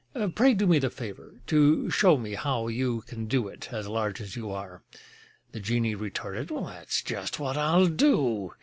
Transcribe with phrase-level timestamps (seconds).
[0.33, 4.19] Pray do me the favor to show me how you Can do it, as large
[4.19, 4.81] as you are."
[5.51, 8.55] The genie retorted: "That's just what I'll do!"